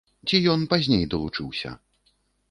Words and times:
Ці 0.27 0.37
ён 0.53 0.61
пазней 0.71 1.03
далучыўся? 1.11 1.75